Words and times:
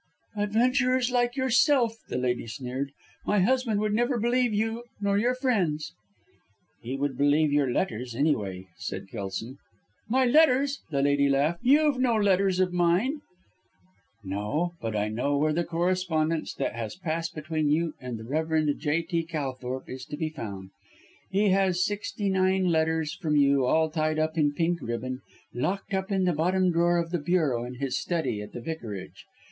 "Adventurers 0.35 1.11
like 1.11 1.35
yourself," 1.35 1.97
the 2.09 2.17
lady 2.17 2.47
sneered. 2.47 2.91
"My 3.23 3.41
husband 3.41 3.79
would 3.81 3.93
neither 3.93 4.17
believe 4.17 4.51
you 4.51 4.85
nor 4.99 5.19
your 5.19 5.35
friends." 5.35 5.93
"He 6.81 6.97
would 6.97 7.15
believe 7.19 7.53
your 7.53 7.69
letters, 7.71 8.15
any 8.15 8.35
way," 8.35 8.65
said 8.77 9.09
Kelson. 9.09 9.59
"My 10.09 10.25
letters!" 10.25 10.79
the 10.89 11.03
lady 11.03 11.29
laughed, 11.29 11.59
"You've 11.61 11.99
no 11.99 12.15
letters 12.15 12.59
of 12.59 12.73
mine." 12.73 13.21
"No, 14.23 14.73
but 14.81 14.95
I 14.95 15.07
know 15.07 15.37
where 15.37 15.53
the 15.53 15.63
correspondence 15.63 16.51
that 16.55 16.73
has 16.73 16.95
passed 16.95 17.35
between 17.35 17.69
you 17.69 17.93
and 18.01 18.17
the 18.17 18.23
Rev. 18.23 18.75
J.T. 18.79 19.25
Calthorpe 19.27 19.87
is 19.87 20.05
to 20.05 20.17
be 20.17 20.29
found. 20.29 20.71
He 21.29 21.49
has 21.49 21.85
sixty 21.85 22.27
nine 22.27 22.65
letters 22.71 23.13
from 23.13 23.35
you 23.35 23.65
all 23.67 23.91
tied 23.91 24.17
up 24.17 24.35
in 24.35 24.55
pink 24.55 24.79
ribbon, 24.81 25.21
locked 25.53 25.93
up 25.93 26.11
in 26.11 26.23
the 26.25 26.33
bottom 26.33 26.71
drawer 26.71 26.97
of 26.97 27.11
the 27.11 27.19
bureau 27.21 27.65
in 27.65 27.75
his 27.75 27.99
study 27.99 28.41
at 28.41 28.53
the 28.53 28.61
Vicarage. 28.61 29.27